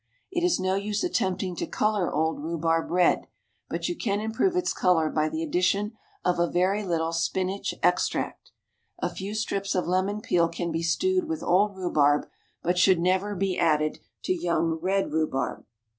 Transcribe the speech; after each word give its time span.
It 0.31 0.43
is 0.43 0.59
no 0.59 0.73
use 0.73 1.03
attempting 1.03 1.55
to 1.57 1.67
colour 1.67 2.11
old 2.11 2.39
rhubarb 2.43 2.89
red, 2.89 3.27
but 3.69 3.87
you 3.87 3.95
can 3.95 4.19
improve 4.19 4.55
its 4.55 4.73
colour 4.73 5.11
by 5.11 5.29
the 5.29 5.43
addition 5.43 5.91
of 6.25 6.39
a 6.39 6.49
very 6.49 6.83
little 6.83 7.13
spinach 7.13 7.75
extract. 7.83 8.51
A 8.97 9.11
few 9.13 9.35
strips 9.35 9.75
of 9.75 9.85
lemon 9.85 10.19
peel 10.19 10.49
can 10.49 10.71
be 10.71 10.81
stewed 10.81 11.25
with 11.29 11.43
old 11.43 11.77
rhubarb, 11.77 12.27
but 12.63 12.79
should 12.79 12.99
never 12.99 13.35
be 13.35 13.59
added 13.59 13.99
to 14.23 14.33
young 14.33 14.79
red 14.81 15.11
rhubarb. 15.11 15.65